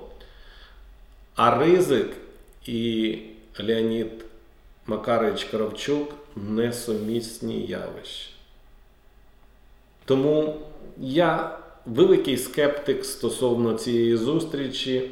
А 1.37 1.59
ризик 1.59 2.09
і 2.67 3.19
Леонід 3.61 4.25
Макарович 4.87 5.45
Кравчук 5.45 6.15
несумісні 6.37 7.67
явища. 7.67 8.31
Тому 10.13 10.55
я 10.99 11.59
великий 11.87 12.37
скептик 12.37 13.05
стосовно 13.05 13.75
цієї 13.75 14.17
зустрічі 14.17 15.11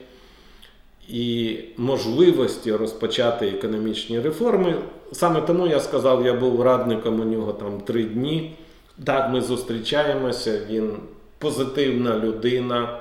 і 1.09 1.59
можливості 1.77 2.73
розпочати 2.73 3.49
економічні 3.49 4.21
реформи. 4.21 4.75
Саме 5.13 5.41
тому 5.41 5.67
я 5.67 5.81
сказав, 5.81 6.27
я 6.27 6.35
був 6.35 6.63
радником 6.63 7.21
у 7.21 7.25
нього 7.25 7.53
там 7.53 7.81
три 7.81 8.05
дні. 8.05 8.57
Так, 9.05 9.33
ми 9.33 9.41
зустрічаємося, 9.41 10.61
він 10.71 10.93
позитивна 11.39 12.19
людина, 12.19 13.01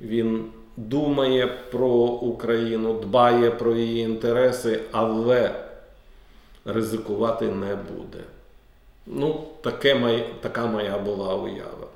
він 0.00 0.44
думає 0.76 1.46
про 1.46 1.88
Україну, 2.06 3.00
дбає 3.02 3.50
про 3.50 3.76
її 3.76 4.02
інтереси, 4.02 4.80
але 4.92 5.54
ризикувати 6.64 7.44
не 7.46 7.76
буде. 7.76 8.24
Ну, 9.10 9.44
таке 9.60 9.94
моя, 9.94 10.24
така 10.40 10.66
моя 10.66 10.98
була 10.98 11.34
уява. 11.34 11.88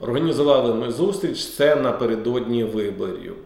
Організували 0.00 0.74
ми 0.74 0.92
зустріч, 0.92 1.46
це 1.46 1.76
напередодні 1.76 2.64
виборів. 2.64 3.36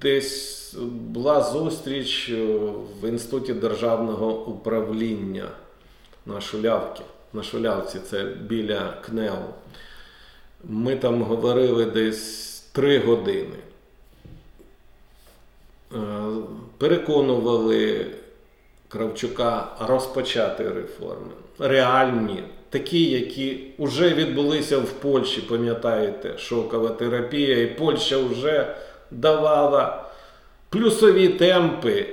Десь 0.00 0.74
була 0.90 1.42
зустріч 1.42 2.30
в 3.00 3.08
Інституті 3.08 3.54
державного 3.54 4.44
управління 4.46 5.48
на 6.26 6.40
Шулявці. 6.40 7.02
На 7.32 7.42
Шулявці, 7.42 7.98
це 8.10 8.24
біля 8.24 8.90
КНЕУ. 8.90 9.44
Ми 10.64 10.96
там 10.96 11.22
говорили 11.22 11.84
десь 11.84 12.60
три 12.72 12.98
години. 12.98 13.56
Переконували 16.78 18.06
Кравчука 18.90 19.68
розпочати 19.80 20.68
реформи. 20.68 21.32
Реальні, 21.58 22.42
такі, 22.70 23.10
які 23.10 23.60
вже 23.78 24.14
відбулися 24.14 24.78
в 24.78 24.88
Польщі, 24.90 25.40
пам'ятаєте, 25.40 26.38
шокова 26.38 26.88
терапія, 26.88 27.62
і 27.62 27.66
Польща 27.66 28.18
вже 28.18 28.74
давала 29.10 30.04
плюсові 30.68 31.28
темпи, 31.28 32.06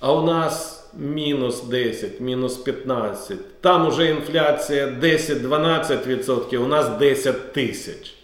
а 0.00 0.12
у 0.12 0.22
нас 0.22 0.88
мінус 0.98 1.62
10, 1.62 2.20
мінус 2.20 2.56
15. 2.56 3.60
Там 3.60 3.86
уже 3.86 4.10
інфляція 4.10 4.86
10-12%, 4.86 6.56
у 6.56 6.66
нас 6.66 6.88
10 6.98 7.52
тисяч. 7.52 8.14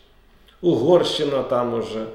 Угорщина 0.61 1.43
там 1.43 1.75
уже 1.75 2.07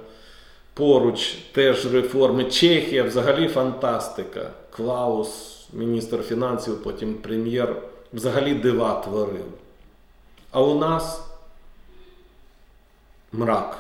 поруч 0.73 1.37
теж 1.51 1.93
реформи. 1.93 2.43
Чехія 2.43 3.03
взагалі 3.03 3.47
фантастика. 3.47 4.49
Клаус, 4.69 5.58
міністр 5.73 6.21
фінансів, 6.23 6.83
потім 6.83 7.13
прем'єр, 7.13 7.75
взагалі 8.13 8.53
дива 8.53 9.01
творив. 9.01 9.45
А 10.51 10.61
у 10.61 10.79
нас 10.79 11.23
мрак, 13.31 13.77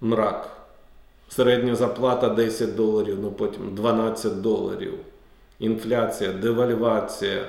мрак. 0.00 0.48
Середня 1.28 1.74
зарплата 1.74 2.28
10 2.28 2.74
доларів, 2.74 3.18
ну 3.22 3.32
потім 3.32 3.74
12 3.74 4.40
доларів. 4.40 4.94
Інфляція, 5.58 6.32
девальвація. 6.32 7.44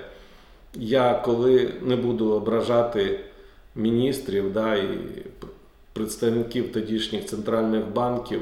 Я 0.73 1.13
коли 1.13 1.73
не 1.81 1.95
буду 1.95 2.31
ображати 2.31 3.19
міністрів 3.75 4.53
да, 4.53 4.75
і 4.75 4.99
представників 5.93 6.71
тодішніх 6.71 7.25
центральних 7.25 7.87
банків 7.87 8.41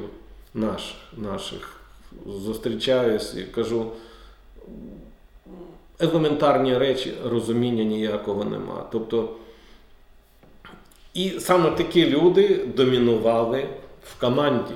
наших, 0.54 0.98
наших 1.18 1.82
зустрічаюсь 2.26 3.36
і 3.36 3.44
кажу, 3.44 3.92
елементарні 6.02 6.78
речі 6.78 7.14
розуміння 7.26 7.84
ніякого 7.84 8.44
нема. 8.44 8.86
Тобто, 8.92 9.30
і 11.14 11.30
саме 11.30 11.72
такі 11.72 12.10
люди 12.10 12.66
домінували 12.76 13.68
в 14.04 14.20
команді. 14.20 14.74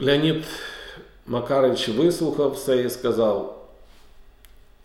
Леонід 0.00 0.44
Макарич 1.26 1.88
вислухав 1.88 2.52
все 2.52 2.76
і 2.82 2.90
сказав: 2.90 3.66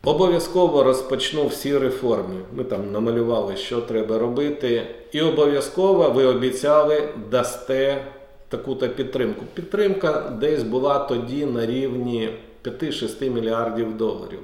обов'язково 0.04 0.84
розпочну 0.84 1.48
всі 1.48 1.78
реформи. 1.78 2.42
Ми 2.54 2.64
там 2.64 2.92
намалювали, 2.92 3.58
що 3.58 3.82
треба 3.82 4.20
робити. 4.20 4.88
І 5.12 5.22
обов'язково 5.22 6.10
ви 6.10 6.26
обіцяли 6.26 7.10
дасте 7.32 8.06
таку-то 8.50 8.90
підтримку. 8.90 9.46
Підтримка 9.54 10.38
десь 10.40 10.64
була 10.64 11.00
тоді 11.00 11.46
на 11.46 11.66
рівні 11.66 12.30
5-6 12.64 13.30
мільярдів 13.30 13.98
доларів. 13.98 14.40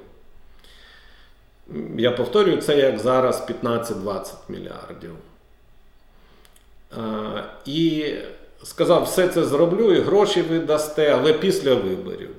Я 1.98 2.12
повторюю, 2.12 2.62
це 2.62 2.78
як 2.78 3.00
зараз 3.00 3.48
15-20 3.64 4.34
мільярдів. 4.50 5.16
І 7.66 8.14
сказав, 8.64 9.04
все 9.04 9.28
це 9.28 9.44
зроблю 9.44 9.94
і 9.94 10.00
гроші 10.00 10.42
ви 10.42 10.60
дасте, 10.60 11.10
але 11.10 11.34
після 11.34 11.76
виборів. 11.76 12.30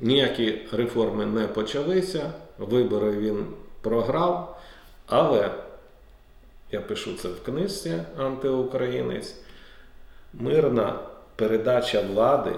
Ніякі 0.00 0.60
реформи 0.72 1.26
не 1.26 1.46
почалися, 1.46 2.32
вибори 2.58 3.10
він 3.10 3.46
програв, 3.80 4.60
але 5.06 5.50
я 6.72 6.80
пишу 6.80 7.14
це 7.14 7.28
в 7.28 7.42
книжці 7.42 8.02
антиукраїнець. 8.18 9.34
Мирна 10.32 10.98
передача 11.36 12.00
влади 12.00 12.52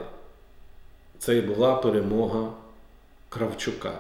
це 1.19 1.37
і 1.37 1.41
була 1.41 1.75
перемога 1.75 2.53
Кравчука. 3.29 3.93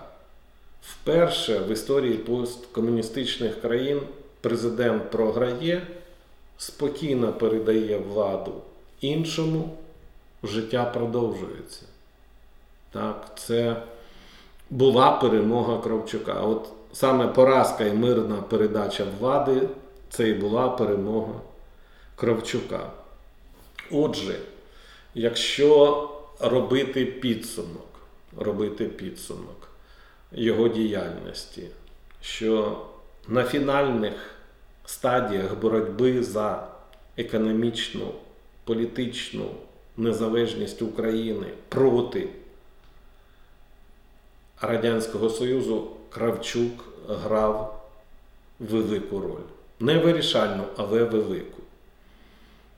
Вперше 0.82 1.58
в 1.58 1.70
історії 1.70 2.14
посткомуністичних 2.14 3.60
країн 3.60 4.00
президент 4.40 5.10
програє, 5.10 5.86
спокійно 6.58 7.32
передає 7.32 7.98
владу 7.98 8.52
іншому, 9.00 9.70
життя 10.42 10.84
продовжується. 10.84 11.82
Так, 12.92 13.32
це 13.36 13.76
була 14.70 15.10
перемога 15.10 15.78
Кравчука. 15.78 16.40
От 16.40 16.68
саме 16.92 17.28
поразка 17.28 17.84
і 17.84 17.92
мирна 17.92 18.36
передача 18.36 19.04
влади 19.20 19.68
це 20.10 20.28
і 20.28 20.34
була 20.34 20.68
перемога 20.68 21.40
Кравчука. 22.16 22.90
Отже, 23.90 24.38
якщо 25.14 26.10
робити 26.40 27.04
підсумок, 27.06 28.00
робити 28.36 28.84
підсумок 28.84 29.68
його 30.32 30.68
діяльності, 30.68 31.62
що 32.20 32.82
на 33.28 33.44
фінальних 33.44 34.30
стадіях 34.84 35.58
боротьби 35.58 36.22
за 36.22 36.68
економічну, 37.16 38.14
політичну 38.64 39.50
незалежність 39.96 40.82
України 40.82 41.46
проти 41.68 42.28
Радянського 44.60 45.30
Союзу 45.30 45.90
Кравчук 46.10 46.84
грав 47.08 47.86
велику 48.60 49.20
роль. 49.20 49.46
Не 49.80 49.98
вирішальну, 49.98 50.64
але 50.76 51.04
велику. 51.04 51.62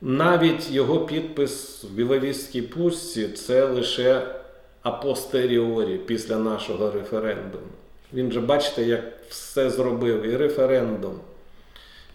Навіть 0.00 0.70
його 0.70 1.00
підпис 1.00 1.84
в 1.84 1.90
Біловістській 1.90 2.62
пустці 2.62 3.28
це 3.28 3.64
лише 3.64 4.34
апостеріорі 4.82 5.98
після 5.98 6.38
нашого 6.38 6.90
референдуму. 6.90 7.66
Він 8.12 8.32
же, 8.32 8.40
бачите, 8.40 8.84
як 8.84 9.04
все 9.28 9.70
зробив 9.70 10.22
і 10.22 10.36
референдум. 10.36 11.14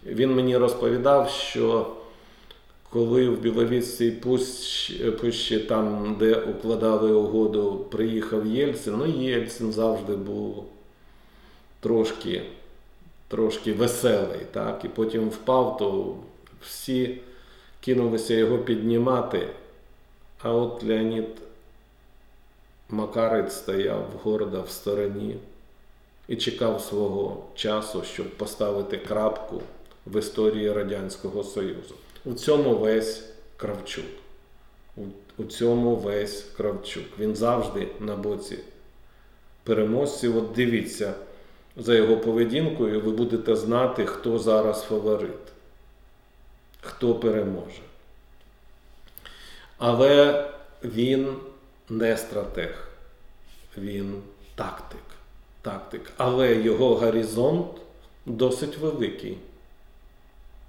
Він 0.06 0.34
мені 0.34 0.56
розповідав, 0.56 1.30
що 1.30 1.96
коли 2.90 3.28
в 3.28 3.40
Біловістській 3.40 4.10
пущі, 5.20 5.58
там, 5.58 6.16
де 6.18 6.34
укладали 6.34 7.12
угоду, 7.12 7.86
приїхав 7.90 8.46
Єльцин, 8.46 8.94
ну 8.98 9.06
Єльцин 9.06 9.72
завжди 9.72 10.16
був 10.16 10.64
трошки, 11.80 12.42
трошки 13.28 13.72
веселий. 13.72 14.40
Так? 14.52 14.80
І 14.84 14.88
потім 14.88 15.28
впав, 15.28 15.76
то 15.76 16.16
всі 16.62 17.18
кинулися 17.84 18.34
його 18.34 18.58
піднімати. 18.58 19.48
А 20.42 20.52
от 20.52 20.82
Леонід 20.82 21.28
Макарець 22.88 23.54
стояв 23.54 24.06
гордо 24.22 24.62
в 24.62 24.70
стороні 24.70 25.36
і 26.28 26.36
чекав 26.36 26.80
свого 26.80 27.44
часу, 27.54 28.02
щоб 28.02 28.30
поставити 28.30 28.96
крапку 28.96 29.60
в 30.06 30.18
історії 30.18 30.72
Радянського 30.72 31.44
Союзу. 31.44 31.94
У 32.24 32.34
цьому 32.34 32.76
весь 32.76 33.24
Кравчук. 33.56 34.04
У 35.38 35.44
цьому 35.44 35.96
весь 35.96 36.42
Кравчук. 36.42 37.04
Він 37.18 37.36
завжди 37.36 37.88
на 38.00 38.16
боці 38.16 38.58
переможців. 39.62 40.36
От 40.36 40.52
дивіться 40.52 41.14
за 41.76 41.94
його 41.94 42.16
поведінкою, 42.16 43.00
ви 43.00 43.10
будете 43.10 43.56
знати, 43.56 44.06
хто 44.06 44.38
зараз 44.38 44.82
фаворит, 44.82 45.53
хто 46.84 47.14
переможе. 47.14 47.82
Але 49.78 50.46
він 50.84 51.36
не 51.88 52.16
стратег, 52.16 52.88
він 53.78 54.22
тактик. 54.54 55.00
тактик. 55.62 56.12
Але 56.16 56.54
його 56.54 56.94
горизонт 56.94 57.66
досить 58.26 58.78
великий. 58.78 59.38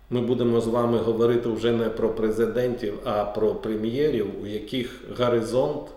Ми 0.09 0.21
будемо 0.21 0.61
з 0.61 0.67
вами 0.67 0.97
говорити 0.97 1.49
вже 1.49 1.71
не 1.71 1.89
про 1.89 2.09
президентів, 2.09 2.99
а 3.03 3.25
про 3.25 3.55
прем'єрів, 3.55 4.43
у 4.43 4.45
яких 4.45 5.01
горизонт, 5.17 5.87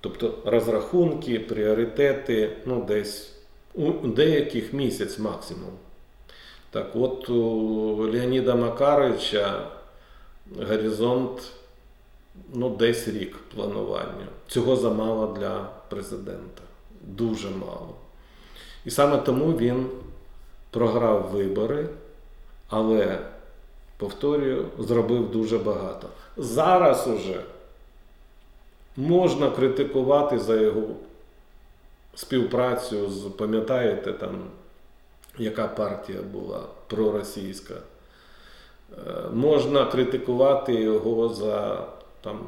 тобто 0.00 0.38
розрахунки, 0.44 1.40
пріоритети, 1.40 2.56
ну, 2.66 2.84
десь 2.84 3.32
у 3.74 3.90
деяких 3.90 4.72
місяць 4.72 5.18
максимум. 5.18 5.70
Так 6.72 6.96
от 6.96 7.28
у 7.28 7.40
Леоніда 8.12 8.54
Макаровича 8.54 9.66
горизонт 10.58 11.52
ну, 12.54 12.70
десь 12.70 13.08
рік 13.08 13.36
планування. 13.54 14.26
Цього 14.48 14.76
замало 14.76 15.36
для 15.38 15.68
президента. 15.88 16.62
Дуже 17.00 17.50
мало. 17.50 17.94
І 18.84 18.90
саме 18.90 19.18
тому 19.18 19.52
він 19.52 19.86
програв 20.70 21.28
вибори, 21.32 21.88
але, 22.68 23.18
повторюю, 23.96 24.68
зробив 24.78 25.30
дуже 25.30 25.58
багато. 25.58 26.08
Зараз 26.36 27.08
уже 27.08 27.40
можна 28.96 29.50
критикувати 29.50 30.38
за 30.38 30.54
його 30.54 30.82
співпрацю 32.14 33.10
з, 33.10 33.22
пам'ятаєте, 33.22 34.12
там, 34.12 34.30
яка 35.38 35.68
партія 35.68 36.22
була 36.22 36.60
проросійська. 36.86 37.74
Можна 39.32 39.86
критикувати 39.86 40.74
його 40.74 41.28
за 41.28 41.86
там, 42.20 42.40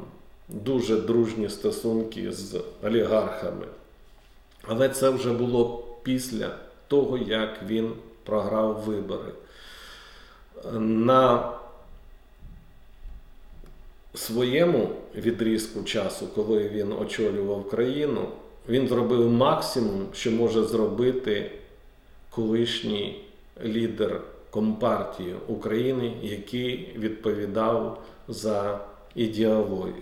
дуже 0.47 0.97
дружні 0.97 1.49
стосунки 1.49 2.31
з 2.31 2.61
олігархами. 2.83 3.65
Але 4.67 4.89
це 4.89 5.09
вже 5.09 5.31
було 5.31 5.83
після 6.03 6.49
того, 6.87 7.17
як 7.17 7.63
він 7.67 7.91
програв 8.23 8.81
вибори. 8.85 9.31
На 10.79 11.53
своєму 14.13 14.89
відрізку 15.15 15.83
часу, 15.83 16.27
коли 16.35 16.69
він 16.69 16.91
очолював 16.91 17.69
країну, 17.69 18.27
він 18.69 18.87
зробив 18.87 19.31
максимум, 19.31 20.05
що 20.13 20.31
може 20.31 20.63
зробити 20.63 21.51
колишній 22.35 23.21
лідер 23.63 24.21
Компартії 24.49 25.35
України, 25.47 26.13
який 26.21 26.95
відповідав 26.97 28.03
за 28.27 28.79
ідеологію. 29.15 29.93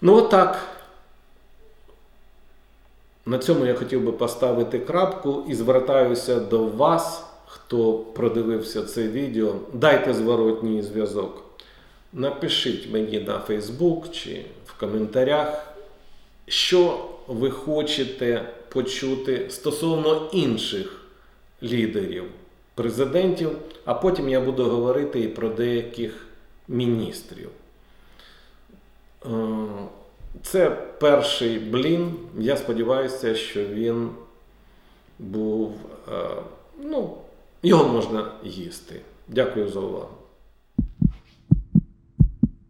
Ну, 0.00 0.14
отак. 0.14 0.68
На 3.26 3.38
цьому 3.38 3.66
я 3.66 3.74
хотів 3.74 4.04
би 4.04 4.12
поставити 4.12 4.78
крапку 4.78 5.44
і 5.48 5.54
звертаюся 5.54 6.40
до 6.40 6.66
вас, 6.66 7.24
хто 7.46 7.94
продивився 7.94 8.82
це 8.82 9.08
відео. 9.08 9.54
Дайте 9.72 10.14
зворотній 10.14 10.82
зв'язок. 10.82 11.42
Напишіть 12.12 12.92
мені 12.92 13.20
на 13.20 13.40
Facebook 13.48 14.10
чи 14.10 14.44
в 14.66 14.80
коментарях, 14.80 15.74
що 16.46 17.08
ви 17.26 17.50
хочете 17.50 18.48
почути 18.68 19.46
стосовно 19.50 20.30
інших 20.32 21.00
лідерів, 21.62 22.24
президентів, 22.74 23.50
а 23.84 23.94
потім 23.94 24.28
я 24.28 24.40
буду 24.40 24.64
говорити 24.64 25.20
і 25.20 25.28
про 25.28 25.48
деяких 25.48 26.26
міністрів. 26.68 27.48
Е, 29.26 29.28
Це 30.42 30.70
перший 31.00 31.58
блін. 31.58 32.14
Я 32.38 32.56
сподіваюся, 32.56 33.34
що 33.34 33.64
він 33.64 34.10
був. 35.18 35.72
е, 36.12 36.28
Ну, 36.84 37.16
його 37.62 37.84
можна 37.88 38.32
їсти. 38.44 39.00
Дякую 39.28 39.68
за 39.68 39.80
увагу. 39.80 40.08